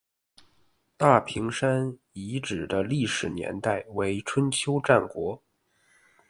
[0.97, 5.43] 大坪山遗址的历史年代为春秋战国。